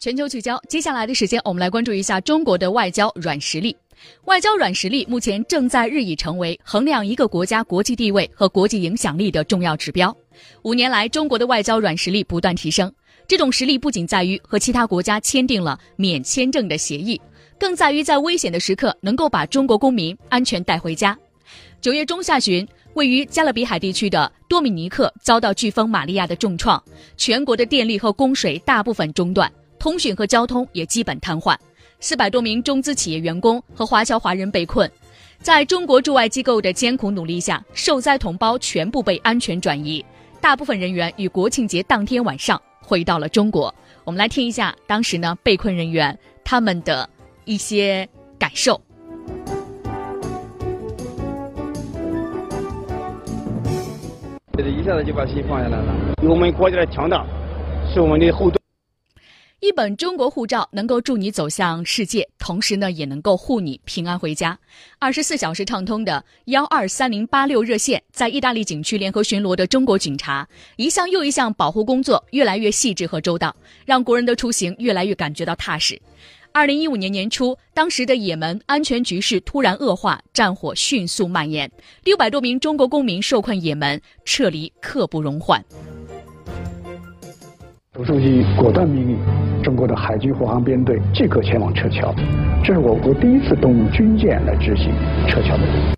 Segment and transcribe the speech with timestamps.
[0.00, 3.76] 全球聚焦，接下来的时间，我们来关注一下中国的外交软实力。
[4.26, 10.16] 外交软实力目前正在日益成为衡量一个国家国际地位和国际影响力的重要指标。
[10.62, 12.92] 五年来，中国的外交软实力不断提升。
[13.26, 17.20] 这种实力不仅在于和其他国家签订了免签证的协议，
[17.58, 21.18] 更在于在危险的时刻能够把中国公民安全带回家。
[21.80, 26.80] 九月中下旬，位于加勒比海地区的多米尼克遭到飓风玛利亚的重创，
[27.16, 29.52] 全国的电力和供水大部分中断。
[29.78, 31.56] 通讯和交通也基本瘫痪，
[32.00, 34.90] 四百多名中资企业员工和华侨华人被困。
[35.40, 40.04] 在中国驻外机构的艰苦努力下，受灾同胞全部被安全转移，
[40.40, 43.72] 大部分人员于国庆节当天晚上回到了中国。
[44.04, 47.08] 我们来听一下当时呢被困人员他们的
[47.44, 48.80] 一些感受。
[54.56, 56.14] 这一下子就把心放下来了。
[56.28, 57.24] 我们国家的强大
[57.94, 58.58] 是我们的后盾。
[59.60, 64.56] 一本中国护照能够助你走向世界，同时呢，也能够护你平安回家。
[65.00, 76.00] 二十四小时畅通的幺二三零八六热线，在意大利景区联合巡逻的中国警察，一项又一项保护工作越来越细致和周到，让国人的出行越来越感觉到踏实。
[76.52, 81.68] 二零一五年年初，当时的也门安全局势突然恶化，战火迅速蔓延，
[82.04, 85.64] 六百多名中国公民受困也门，撤离刻不容缓。
[87.98, 89.18] 总书记果断命令
[89.60, 92.14] 中国的海军护航编队即刻前往撤侨，
[92.64, 94.94] 这是我国第一次动用军舰来执行
[95.26, 95.94] 撤侨的任务。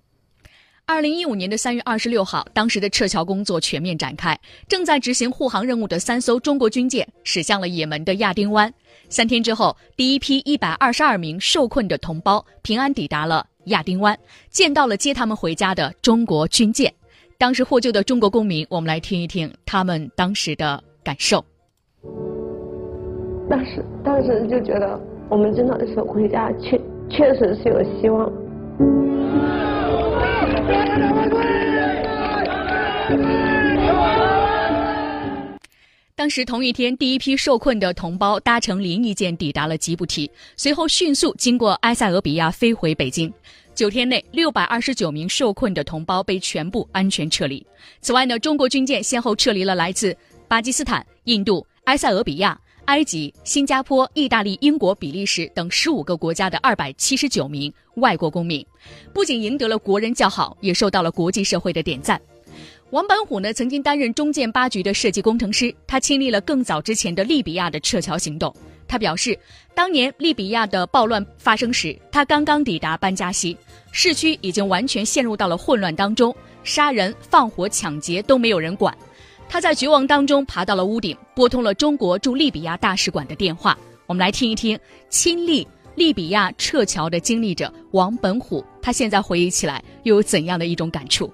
[0.87, 4.35] 二零一五年的三月二十六号，当时的撤侨工作全面展开，
[4.67, 8.73] 正在执行护航任务的三艘中国军舰驶向了也门的亚丁湾。
[9.11, 16.91] 三天之后，第一批一百二十二名受困的同胞平安抵达了亚丁湾，见到了接他们回家的中国军舰。
[17.37, 21.45] 当时获救的中国公民，我们来听一听他们当时的感受。
[23.51, 24.99] 当时，当时就觉得
[25.29, 28.33] 我们真的是回家，确确实是有希望。
[36.15, 43.33] 当时同一天，第一批受困的同胞搭乘临沂舰抵达了吉布提，随后迅速经过埃塞俄比亚飞回北京。
[43.75, 47.67] 九天内，六百二十九名受困的同胞被全部安全撤离。
[48.01, 50.17] 此外呢，中国军舰先后撤离了来自
[50.47, 51.67] 巴基斯坦、印度。
[51.85, 52.57] 埃塞俄比亚、
[52.91, 58.67] 埃及、新加坡、意大利、英国、比利时等十五个国家的二百七十九名外国公民，
[59.13, 62.21] 不仅赢得了国人叫好，也受到了国际社会的点赞。
[62.91, 68.53] 王本虎呢，曾经担任中建八局的设计工程师，他亲历了更早之前的利比亚的撤侨行动。
[68.89, 69.39] 他表示，
[69.73, 73.57] 当年利比亚的暴乱发生时，他刚刚抵达班加西，
[73.93, 76.35] 市区已经完全陷入到了混乱当中，
[76.65, 78.93] 杀人、放火、抢劫都没有人管。
[79.53, 83.77] 他在绝望当中爬到了屋顶，拨通了中国驻利比亚大使馆的电话。
[84.07, 84.79] 我们来听一听
[85.09, 85.67] 亲历
[85.97, 91.29] 利比亚撤侨的经历者王本虎，他现在回忆起来又有怎样的一种感触？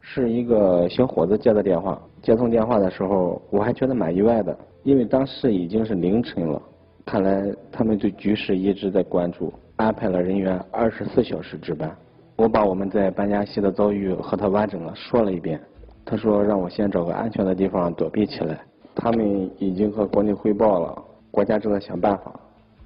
[0.00, 6.62] 是一个小伙子接的电话，接通电话的时候，我还觉得蛮意外的，因为当时已经是凌晨了，
[7.04, 7.42] 看来
[7.72, 11.92] 他们对局势一直在关注，安排了人员二十四小时值班。
[12.36, 15.60] 我把我们在班加西的遭遇和他完整了说了一遍。
[16.04, 18.60] 他说：“让我先找个安全的地方躲避起来。
[18.94, 22.38] 他们已经和国内汇报了，国家正在想办法，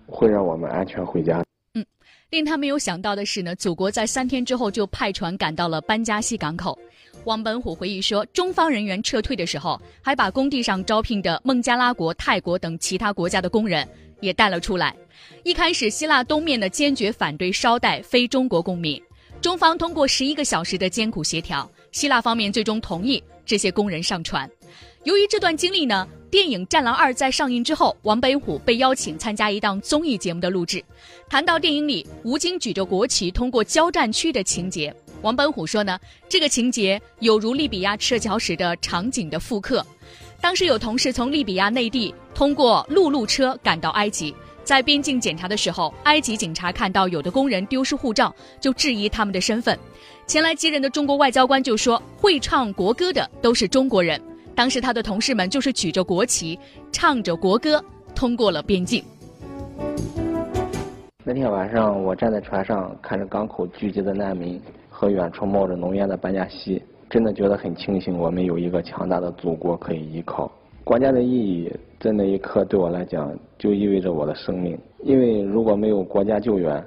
[0.07, 1.43] 会让我们安全回家。”
[1.75, 1.85] 嗯，
[2.31, 6.79] 令他没有想到的是呢，祖国在三天之后就派船赶到了班加西港口。
[7.25, 13.87] 王本虎回忆说，中方人员撤退的时候，还把工地上招聘的孟加拉国、泰国等其他国家的工人
[14.21, 14.95] 也带了出来。
[15.43, 19.03] 一开始，希腊东面的坚决反对捎带非中国公民，
[19.41, 21.69] 中方通过十一个小时的艰苦协调。
[21.97, 24.47] 希腊方面最终同意这些工人上船。
[25.05, 30.85] 由于这段经历呢，电影《战狼二》在上映之后，王本虎被邀请参加一档综艺节目的录制。
[31.27, 35.99] 谈到电影里吴京举着国旗通过交战区的情节，王本虎说呢，
[36.29, 39.83] 这个情节有如利比亚撤侨时的场景的复刻。
[40.39, 44.35] 当时有同事从利比亚内地通过陆路车赶到埃及，
[44.67, 49.79] 在边境检查的时候，埃及警察看到有的工人丢失护照，就质疑他们的身份。
[50.27, 54.21] 前来接人的中国外交官就说：“会唱国歌的都是中国人。”
[54.57, 56.59] 当时他的同事们就是举着国旗，
[56.91, 57.81] 唱着国歌
[58.13, 59.05] 通过了边境。
[61.23, 64.61] 那天晚上，我站在船上，看着港口聚集的难民
[64.91, 70.51] 和远处冒着浓烟的班加西，真的觉得很庆幸，我们有一个强大的祖国可以依靠。
[70.87, 71.69] 国家的意义
[71.99, 74.79] 在那一刻对我来讲，就意味着我的生命。
[75.03, 76.81] 因为如果没有国家救援，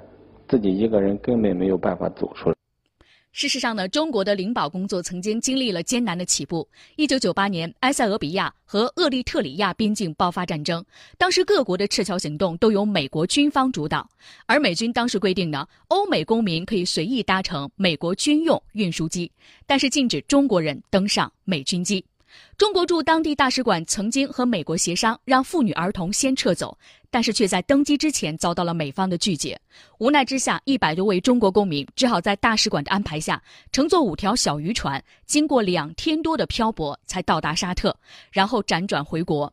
[0.48, 2.54] 自己一个人根本没有办法走出来。
[3.32, 6.66] 事实上呢，中国的领保工作曾经经历了艰难的起步。
[6.96, 10.82] 一九九八年，埃塞俄比亚和厄立特里亚边境爆发战争，
[11.18, 14.08] 当时各国的撤侨行动都由美国军方主导，
[14.46, 19.30] 而美军当时规定呢，欧美公民可以随意搭乘美国军用运输机，
[19.66, 22.02] 但是禁止中国人登上美军机。
[22.56, 26.76] 中国驻当地大使馆曾经和美国协商，让妇女儿童先撤走，
[27.10, 29.58] 但是却在登机之前遭到了美方的拒绝。
[29.98, 33.42] 无奈之下，一百多位中国公民只好在大使馆的安排下，
[33.72, 37.94] 乘坐五条小渔船，经过两天多的漂泊，才到达沙特，
[38.30, 39.52] 然后辗转回国。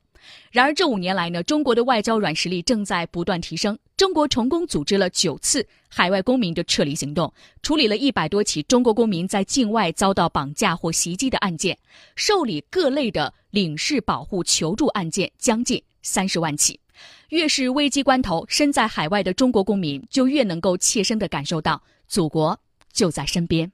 [0.51, 3.77] 然而，这五年来呢，中国的外交软实力正在不断提升。
[3.95, 7.33] 中国成功组织了九次海外公民的撤离行动，
[7.63, 11.77] 处理了一百多起中国公民在境外遭到绑架或袭击的案件，
[12.15, 16.80] 受理各类的领事保护求助案件将近三十万起。
[17.30, 22.59] 越是危机关头，身在海外的中国公民就越能够切身地感受到祖国
[22.94, 23.71] 就在身边。